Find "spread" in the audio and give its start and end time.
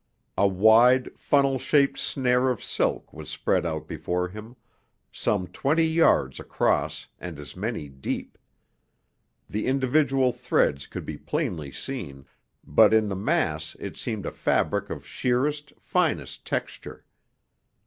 3.29-3.67